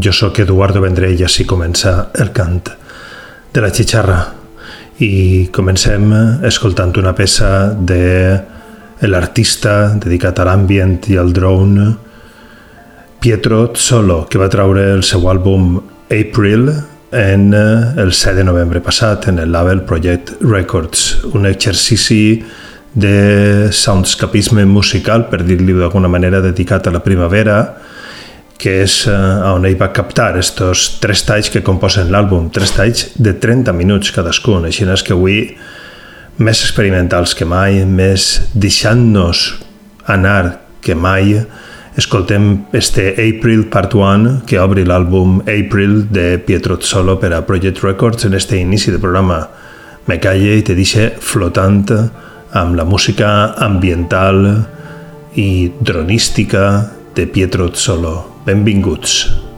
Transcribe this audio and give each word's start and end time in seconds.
Jo 0.00 0.12
sóc 0.16 0.38
Eduardo 0.40 0.80
Vendrell 0.80 1.18
i 1.20 1.24
així 1.26 1.44
comença 1.44 2.08
el 2.22 2.30
cant 2.32 2.70
de 3.52 3.60
la 3.60 3.68
xixarra. 3.74 4.20
I 5.04 5.48
comencem 5.52 6.12
escoltant 6.46 6.94
una 7.00 7.12
peça 7.16 7.72
de 7.74 8.38
l'artista 9.08 9.96
dedicat 10.00 10.40
a 10.40 10.46
l'ambient 10.48 10.98
i 11.12 11.18
al 11.20 11.34
drone 11.36 11.90
Pietro 13.20 13.74
Solo, 13.76 14.22
que 14.30 14.40
va 14.40 14.48
traure 14.48 14.86
el 14.94 15.04
seu 15.04 15.26
àlbum 15.28 15.76
April 16.08 16.70
en 17.12 17.52
el 17.52 18.12
7 18.12 18.38
de 18.38 18.44
novembre 18.48 18.80
passat 18.80 19.28
en 19.28 19.42
el 19.42 19.52
label 19.52 19.82
Project 19.84 20.38
Records, 20.40 21.24
un 21.34 21.44
exercici 21.44 22.40
de 22.94 23.68
soundscapisme 23.72 24.64
musical, 24.64 25.28
per 25.28 25.42
dir-li 25.44 25.76
d'alguna 25.76 26.08
manera, 26.08 26.40
dedicat 26.40 26.88
a 26.88 26.94
la 26.94 27.04
primavera, 27.04 27.60
que 28.60 28.82
és 28.84 28.94
uh, 29.08 29.54
on 29.54 29.64
ell 29.64 29.78
va 29.80 29.88
captar 29.96 30.34
estos 30.38 31.00
tres 31.00 31.24
talls 31.24 31.48
que 31.52 31.64
composen 31.64 32.10
l'àlbum, 32.12 32.50
tres 32.52 32.74
talls 32.76 33.06
de 33.16 33.32
30 33.40 33.72
minuts 33.76 34.12
cadascun, 34.12 34.68
així 34.68 34.84
és 34.84 35.04
que 35.06 35.16
avui 35.16 35.40
més 36.40 36.60
experimentals 36.64 37.34
que 37.36 37.48
mai, 37.48 37.82
més 37.84 38.50
deixant-nos 38.54 39.60
anar 40.08 40.60
que 40.84 40.94
mai, 40.96 41.40
escoltem 42.00 42.66
este 42.72 43.10
April 43.12 43.66
Part 43.72 43.94
1 43.94 44.46
que 44.48 44.60
obre 44.60 44.86
l'àlbum 44.86 45.40
April 45.42 46.06
de 46.12 46.38
Pietro 46.38 46.78
Solo 46.80 47.18
per 47.20 47.34
a 47.36 47.42
Project 47.46 47.82
Records 47.84 48.24
en 48.24 48.34
este 48.34 48.56
inici 48.56 48.90
de 48.90 48.98
programa. 48.98 49.42
Me 50.06 50.16
calle 50.20 50.56
i 50.56 50.64
te 50.64 50.74
deixa 50.78 51.10
flotant 51.20 51.84
amb 52.56 52.76
la 52.78 52.88
música 52.88 53.52
ambiental 53.60 54.42
i 55.36 55.70
dronística 55.80 56.64
de 57.14 57.26
Pietro 57.26 57.70
Solo. 57.74 58.29
Benvinguts. 58.46 59.49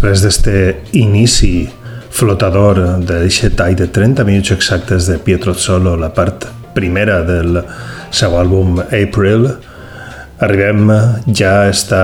Després 0.00 0.22
d'este 0.24 0.52
inici 0.96 1.68
flotador 2.08 2.78
d'aquest 3.04 3.52
tall 3.58 3.74
de 3.76 3.90
30 3.92 4.24
minuts 4.24 4.54
exactes 4.54 5.04
de 5.10 5.18
Pietro 5.20 5.52
Solo, 5.52 5.92
la 6.00 6.08
part 6.08 6.46
primera 6.72 7.18
del 7.20 7.58
seu 8.08 8.32
àlbum 8.40 8.80
April, 8.80 9.44
arribem 10.40 10.88
ja 11.36 11.52
a 11.60 11.68
esta, 11.68 12.02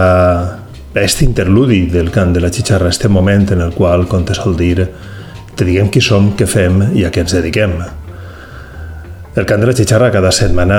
este 0.93 1.25
interludi 1.25 1.87
del 1.89 2.13
cant 2.13 2.37
de 2.37 2.45
la 2.45 2.53
xixarra, 2.53 2.93
este 2.93 3.09
moment 3.09 3.49
en 3.57 3.65
el 3.65 3.73
qual, 3.73 4.05
com 4.05 4.29
te 4.29 4.37
sol 4.37 4.61
dir, 4.61 4.91
te 5.57 5.65
diguem 5.65 5.89
qui 5.89 6.05
som, 6.05 6.35
què 6.37 6.45
fem 6.45 6.91
i 6.93 7.07
a 7.07 7.11
què 7.11 7.25
ens 7.25 7.33
dediquem. 7.41 7.81
El 9.37 9.45
cant 9.45 9.61
de 9.61 9.67
la 9.69 9.75
xixarra 9.77 10.07
cada 10.09 10.31
setmana 10.33 10.77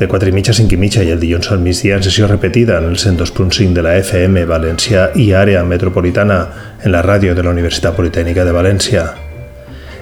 de 0.00 0.06
4 0.08 0.30
i 0.30 0.32
mitja 0.32 0.54
a 0.54 0.56
5 0.56 0.72
i 0.72 0.76
mitja 0.80 1.02
i 1.04 1.10
el 1.12 1.18
dilluns 1.20 1.50
al 1.52 1.58
migdia 1.60 1.98
en 1.98 2.04
sessió 2.06 2.24
repetida 2.30 2.78
en 2.80 2.86
el 2.88 2.96
102.5 2.96 3.74
de 3.76 3.82
la 3.84 3.92
FM 3.98 4.46
Valencià 4.48 5.10
i 5.20 5.26
àrea 5.36 5.60
metropolitana 5.68 6.38
en 6.80 6.94
la 6.94 7.02
ràdio 7.04 7.34
de 7.36 7.44
la 7.44 7.52
Universitat 7.52 7.92
Politécnica 7.98 8.46
de 8.48 8.56
Valencia. 8.56 9.04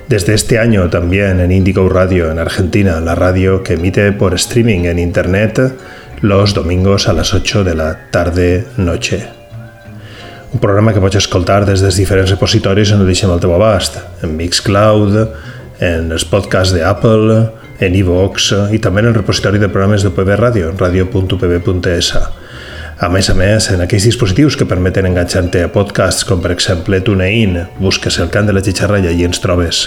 Desde 0.09 0.35
este 0.35 0.61
año 0.61 0.89
también 0.89 1.41
en 1.41 1.51
Indigo 1.51 1.89
Radio 1.89 2.31
en 2.31 2.39
Argentina, 2.39 3.01
la 3.01 3.17
radio 3.17 3.65
que 3.65 3.75
emite 3.75 4.13
por 4.13 4.33
streaming 4.35 4.87
en 4.87 5.01
internet 5.01 5.59
los 6.21 6.55
domingos 6.55 7.09
a 7.09 7.13
las 7.13 7.35
8 7.35 7.65
de 7.65 7.75
la 7.75 8.11
tarde-noche. 8.13 9.27
Un 10.53 10.61
programa 10.61 10.95
que 10.95 11.03
pots 11.03 11.19
escoltar 11.19 11.67
des 11.67 11.83
dels 11.83 11.99
diferents 11.99 12.31
repositoris 12.31 12.95
on 12.95 13.03
ho 13.03 13.11
deixem 13.11 13.35
al 13.35 13.43
teu 13.43 13.59
abast, 13.59 13.99
en 14.23 14.39
Mixcloud, 14.39 15.19
en 15.83 16.13
els 16.15 16.25
podcasts 16.25 16.73
d'Apple, 16.79 17.43
en 17.81 17.95
iVox 17.95 18.53
eh, 18.53 18.63
i 18.77 18.81
també 18.83 19.03
en 19.05 19.13
el 19.13 19.17
repositori 19.17 19.61
de 19.63 19.71
programes 19.71 20.03
de 20.03 20.11
UPB 20.13 20.35
Ràdio, 20.39 20.73
radio.upb.es. 20.79 22.13
A 22.99 23.09
més 23.15 23.29
a 23.31 23.35
més, 23.39 23.69
en 23.71 23.85
aquells 23.85 24.09
dispositius 24.09 24.57
que 24.59 24.67
permeten 24.67 25.07
enganxar-te 25.07 25.63
a 25.63 25.71
podcasts, 25.71 26.27
com 26.27 26.43
per 26.43 26.51
exemple 26.57 26.99
TuneIn, 27.07 27.55
busques 27.79 28.19
el 28.19 28.33
cant 28.35 28.51
de 28.51 28.57
la 28.57 28.65
xixarra 28.65 28.99
i 28.99 29.23
ens 29.23 29.39
trobes. 29.39 29.85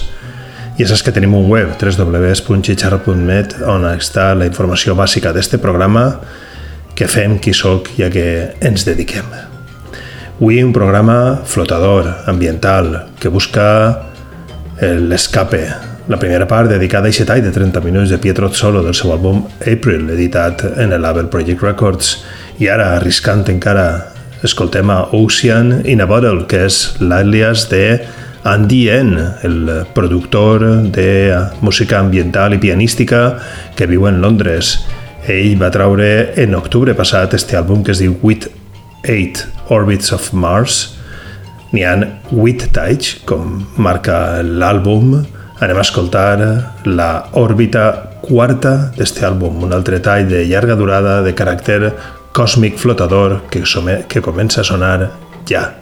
I 0.79 0.87
saps 0.87 1.03
que 1.03 1.11
tenim 1.11 1.35
un 1.35 1.49
web, 1.51 1.73
www.xixarra.net, 1.75 3.57
on 3.67 3.83
està 3.91 4.31
la 4.39 4.47
informació 4.47 4.95
bàsica 4.95 5.35
d'este 5.35 5.59
programa, 5.59 6.05
què 6.95 7.11
fem, 7.11 7.35
qui 7.43 7.51
sóc 7.51 7.91
i 7.99 8.07
a 8.07 8.09
què 8.13 8.27
ens 8.63 8.87
dediquem. 8.87 9.27
Avui 10.39 10.63
un 10.63 10.71
programa 10.73 11.41
flotador, 11.45 12.07
ambiental, 12.31 12.95
que 13.19 13.29
busca 13.29 13.67
l'escape, 14.79 15.90
la 16.11 16.19
primera 16.19 16.45
part 16.45 16.67
dedicada 16.67 17.07
a 17.07 17.09
aquest 17.09 17.29
de 17.29 17.51
30 17.51 17.79
minuts 17.79 18.09
de 18.09 18.17
Pietro 18.17 18.49
Solo 18.53 18.81
del 18.83 18.93
seu 18.93 19.13
àlbum 19.13 19.45
April, 19.63 20.09
editat 20.11 20.59
en 20.75 20.91
el 20.91 21.01
label 21.01 21.29
Project 21.31 21.63
Records. 21.63 22.25
I 22.59 22.67
ara, 22.67 22.97
arriscant 22.97 23.45
encara, 23.47 24.11
escoltem 24.43 24.91
a 24.91 25.05
Ocean 25.15 25.85
in 25.87 26.03
a 26.03 26.09
Bottle, 26.11 26.43
que 26.51 26.65
és 26.67 26.97
l'àlies 26.99 27.63
de 27.71 28.01
Andy 28.43 28.81
N, 28.91 29.23
el 29.47 29.71
productor 29.95 30.67
de 30.91 31.07
música 31.61 32.01
ambiental 32.03 32.57
i 32.57 32.59
pianística 32.59 33.39
que 33.79 33.87
viu 33.87 34.03
en 34.11 34.19
Londres. 34.19 34.81
Ell 35.31 35.55
va 35.61 35.71
traure 35.71 36.33
en 36.35 36.59
octubre 36.59 36.91
passat 36.91 37.39
este 37.39 37.55
àlbum 37.55 37.85
que 37.87 37.95
es 37.95 38.03
diu 38.03 38.19
With 38.19 38.51
Eight 39.07 39.45
Orbits 39.69 40.11
of 40.11 40.33
Mars. 40.33 40.89
N'hi 41.71 41.87
ha 41.87 41.95
8 42.35 42.73
talls, 42.75 43.21
com 43.23 43.61
marca 43.79 44.41
l'àlbum, 44.43 45.21
anem 45.61 45.77
a 45.77 45.85
escoltar 45.85 46.37
la 46.89 47.11
òrbita 47.37 47.85
quarta 48.21 48.91
d'este 48.97 49.25
àlbum, 49.25 49.63
un 49.65 49.75
altre 49.77 50.01
tall 50.01 50.27
de 50.29 50.43
llarga 50.49 50.77
durada 50.77 51.19
de 51.25 51.35
caràcter 51.37 51.93
còsmic 52.33 52.79
flotador 52.81 53.41
que, 53.51 53.63
que 54.07 54.25
comença 54.25 54.61
a 54.61 54.67
sonar 54.67 55.11
ja. 55.49 55.80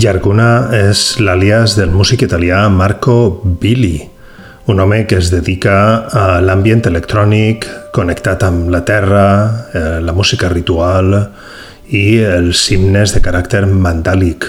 Llarguna 0.00 0.70
és 0.72 1.00
l'àlies 1.20 1.74
del 1.76 1.90
músic 1.92 2.22
italià 2.24 2.62
Marco 2.72 3.42
Billi, 3.60 3.98
un 4.72 4.78
home 4.80 5.02
que 5.04 5.18
es 5.20 5.28
dedica 5.28 5.74
a 6.16 6.22
l'ambient 6.40 6.86
electrònic 6.88 7.66
connectat 7.92 8.46
amb 8.46 8.70
la 8.72 8.80
terra, 8.86 9.24
eh, 9.74 9.98
la 10.00 10.14
música 10.16 10.48
ritual 10.48 11.12
i 11.90 12.16
els 12.22 12.62
himnes 12.72 13.12
de 13.12 13.20
caràcter 13.20 13.66
mandàlic. 13.66 14.46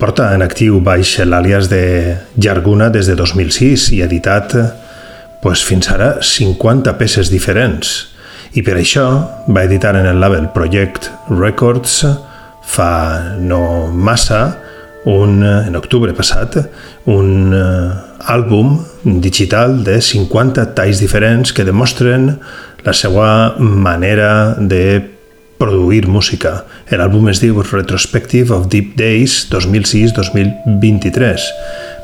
Porta 0.00 0.32
en 0.34 0.42
actiu 0.42 0.80
baix 0.82 1.20
l'àlies 1.22 1.70
de 1.70 1.84
Llarguna 2.34 2.90
des 2.90 3.06
de 3.06 3.14
2006 3.14 3.92
i 3.94 4.02
ha 4.02 4.10
editat 4.10 4.56
pues, 5.42 5.62
fins 5.62 5.92
ara 5.92 6.16
50 6.18 6.98
peces 6.98 7.30
diferents. 7.30 7.94
I 8.58 8.66
per 8.66 8.80
això 8.80 9.06
va 9.46 9.68
editar 9.68 9.94
en 9.94 10.10
el 10.10 10.18
label 10.18 10.50
Project 10.50 11.12
Records 11.30 12.02
fa 12.64 13.36
no 13.38 13.86
massa, 13.92 14.63
un, 15.04 15.42
en 15.44 15.76
octubre 15.76 16.12
passat, 16.16 16.56
un 17.12 17.52
uh, 17.52 17.92
àlbum 18.32 18.78
digital 19.04 19.82
de 19.84 20.00
50 20.00 20.74
talls 20.76 21.00
diferents 21.02 21.52
que 21.52 21.64
demostren 21.64 22.38
la 22.84 22.92
seva 22.96 23.54
manera 23.58 24.54
de 24.58 25.02
produir 25.60 26.06
música. 26.08 26.64
L'àlbum 26.90 27.28
es 27.32 27.40
diu 27.40 27.62
Retrospective 27.62 28.52
of 28.54 28.68
Deep 28.72 28.96
Days 28.98 29.46
2006-2023. 29.52 31.48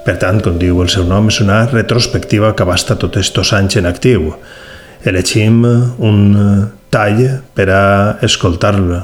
Per 0.04 0.16
tant, 0.20 0.40
com 0.44 0.58
diu 0.60 0.80
el 0.84 0.88
seu 0.92 1.04
nom, 1.08 1.28
és 1.28 1.40
una 1.44 1.66
retrospectiva 1.68 2.54
que 2.56 2.64
abasta 2.64 2.96
tots 3.00 3.20
aquests 3.20 3.52
anys 3.56 3.76
en 3.80 3.86
actiu. 3.90 4.32
Elegim 5.04 5.64
un 5.64 6.20
tall 6.92 7.22
per 7.56 7.68
a 7.72 7.82
escoltar-lo 8.26 9.00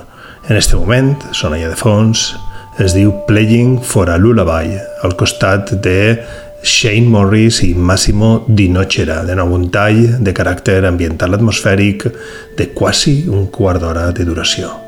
en 0.49 0.57
este 0.57 0.77
moment, 0.77 1.17
sona 1.33 1.59
ja 1.59 1.69
de 1.69 1.77
fons, 1.77 2.37
es 2.79 2.93
diu 2.93 3.13
Playing 3.27 3.81
for 3.81 4.11
a 4.13 4.19
Lullaby, 4.21 4.77
al 5.03 5.17
costat 5.17 5.73
de 5.83 5.99
Shane 6.63 7.09
Morris 7.09 7.63
i 7.65 7.73
Massimo 7.75 8.45
Di 8.49 8.69
Nocera, 8.69 9.23
de 9.25 9.37
nou 9.39 9.55
un 9.57 9.69
tall 9.73 10.19
de 10.21 10.35
caràcter 10.37 10.83
ambiental 10.85 11.39
atmosfèric 11.39 12.09
de 12.59 12.73
quasi 12.75 13.23
un 13.29 13.49
quart 13.55 13.81
d'hora 13.81 14.11
de 14.13 14.29
duració. 14.29 14.86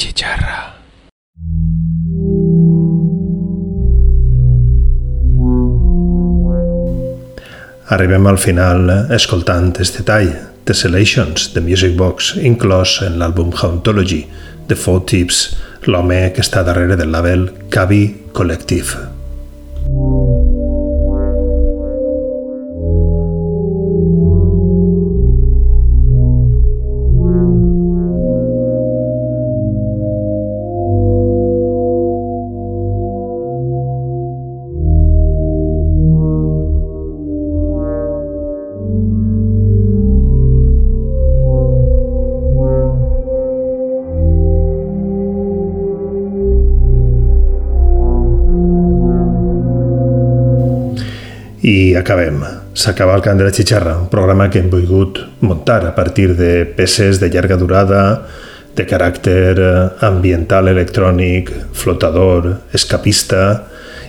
Chicharra. 0.00 0.58
Arribem 7.90 8.26
al 8.26 8.38
final 8.38 8.88
escoltant 9.10 9.74
este 9.82 10.02
tall, 10.06 10.30
Tessellations, 10.64 11.50
de 11.52 11.60
Music 11.60 11.96
Box, 11.98 12.36
inclòs 12.38 13.00
en 13.04 13.18
l'àlbum 13.20 13.52
Hauntology, 13.52 14.22
de 14.70 14.78
Four 14.78 15.04
Tips, 15.10 15.44
l'home 15.90 16.22
que 16.32 16.44
està 16.46 16.64
darrere 16.64 16.96
del 16.96 17.12
label 17.12 17.48
Cavi 17.68 18.04
Collective. 18.32 19.09
I 51.70 51.94
acabem. 51.94 52.40
S'acaba 52.74 53.14
el 53.14 53.22
cant 53.22 53.38
de 53.38 53.44
la 53.46 53.52
xixarra, 53.54 53.92
un 54.00 54.08
programa 54.10 54.48
que 54.50 54.58
hem 54.58 54.70
volgut 54.72 55.20
muntar 55.44 55.84
a 55.86 55.94
partir 55.94 56.32
de 56.34 56.64
peces 56.66 57.20
de 57.20 57.28
llarga 57.30 57.58
durada, 57.60 58.00
de 58.74 58.86
caràcter 58.88 59.54
eh, 59.54 59.74
ambiental, 60.06 60.70
electrònic, 60.72 61.52
flotador, 61.76 62.48
escapista, 62.74 63.42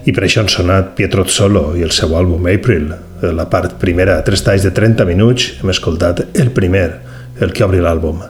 i 0.05 0.13
per 0.15 0.23
això 0.25 0.41
han 0.41 0.49
sonat 0.49 0.95
Pietro 0.97 1.27
Solo 1.29 1.75
i 1.77 1.83
el 1.85 1.93
seu 1.93 2.15
àlbum 2.17 2.47
April. 2.49 2.87
La 3.21 3.45
part 3.51 3.75
primera, 3.81 4.17
tres 4.25 4.41
talls 4.41 4.65
de 4.65 4.71
30 4.73 5.05
minuts, 5.05 5.51
hem 5.61 5.69
escoltat 5.69 6.23
el 6.33 6.49
primer, 6.55 6.87
el 7.41 7.53
que 7.53 7.67
obri 7.67 7.83
l'àlbum. 7.83 8.23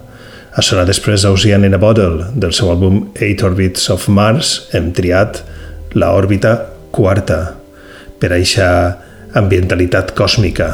Ha 0.52 0.66
sonat 0.66 0.90
després 0.92 1.24
Ocean 1.30 1.64
in 1.64 1.78
a 1.78 1.80
Bottle, 1.80 2.34
del 2.36 2.52
seu 2.58 2.74
àlbum 2.74 3.06
Eight 3.16 3.46
Orbits 3.48 3.88
of 3.94 4.10
Mars, 4.12 4.68
hem 4.76 4.92
triat 4.98 5.40
la 5.96 6.12
òrbita 6.18 6.58
quarta 6.92 7.62
per 8.22 8.36
això 8.36 8.68
ambientalitat 9.38 10.14
còsmica. 10.18 10.70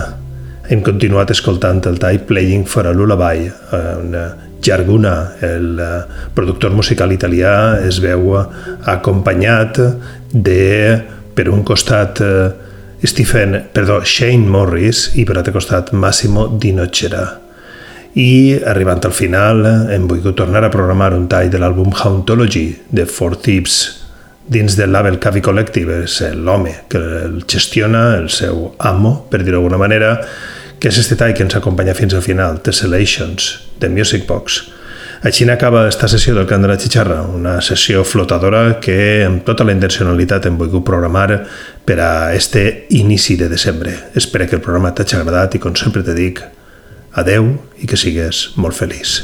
Hem 0.68 0.82
continuat 0.84 1.32
escoltant 1.32 1.86
el 1.88 2.00
tall 2.02 2.20
Playing 2.28 2.66
for 2.68 2.88
a 2.88 2.94
Lullaby, 2.94 3.48
on 3.78 4.16
Jarguna, 4.62 5.36
el 5.42 5.80
eh, 5.80 6.04
productor 6.34 6.74
musical 6.76 7.14
italià, 7.14 7.80
es 7.88 8.02
veu 8.04 8.34
acompanyat 8.36 9.80
de, 10.34 10.98
per 11.36 11.48
un 11.54 11.64
costat, 11.64 12.22
eh, 12.22 13.06
Stephen, 13.08 13.60
perdó, 13.74 14.02
Shane 14.04 14.50
Morris 14.50 15.12
i 15.16 15.24
per 15.24 15.38
altre 15.38 15.54
costat 15.54 15.94
Massimo 15.94 16.48
Di 16.48 16.74
Nocera. 16.74 17.26
I 18.18 18.58
arribant 18.66 19.06
al 19.06 19.14
final 19.14 19.62
hem 19.94 20.08
volgut 20.10 20.40
tornar 20.40 20.64
a 20.66 20.74
programar 20.74 21.14
un 21.14 21.28
tall 21.30 21.52
de 21.54 21.62
l'àlbum 21.62 21.94
Hauntology 21.94 22.72
de 22.90 23.06
Four 23.06 23.38
Thieves, 23.46 23.97
dins 24.48 24.78
del 24.80 24.94
label 24.96 25.20
Cavi 25.20 25.42
Collective 25.44 26.04
és 26.06 26.22
l'home 26.36 26.74
que 26.90 27.02
el 27.26 27.42
gestiona, 27.50 28.16
el 28.18 28.30
seu 28.32 28.72
amo, 28.80 29.28
per 29.30 29.44
dir-ho 29.44 29.60
d'alguna 29.60 29.80
manera, 29.82 30.16
que 30.80 30.90
és 30.92 31.00
este 31.02 31.18
tall 31.20 31.34
que 31.36 31.44
ens 31.44 31.58
acompanya 31.58 31.96
fins 31.98 32.16
al 32.16 32.24
final, 32.24 32.62
Tessellations, 32.64 33.54
de 33.82 33.90
Music 33.90 34.28
Box. 34.28 34.64
Així 35.26 35.48
n'acaba 35.50 35.88
esta 35.90 36.08
sessió 36.08 36.36
del 36.36 36.46
Cant 36.46 36.62
de 36.62 36.70
la 36.70 36.78
Xixarra, 36.78 37.24
una 37.34 37.56
sessió 37.66 38.04
flotadora 38.06 38.78
que 38.80 39.26
amb 39.26 39.42
tota 39.48 39.66
la 39.66 39.74
intencionalitat 39.74 40.46
hem 40.46 40.60
volgut 40.60 40.86
programar 40.86 41.42
per 41.86 41.98
a 42.06 42.12
este 42.38 42.86
inici 42.94 43.36
de 43.36 43.50
desembre. 43.50 43.96
Espero 44.14 44.46
que 44.46 44.60
el 44.60 44.62
programa 44.62 44.94
t'hagi 44.94 45.18
agradat 45.18 45.58
i, 45.58 45.64
com 45.64 45.76
sempre 45.76 46.06
te 46.06 46.14
dic, 46.14 46.44
adeu 47.18 47.56
i 47.82 47.90
que 47.90 47.98
sigues 47.98 48.52
molt 48.62 48.78
feliç. 48.78 49.24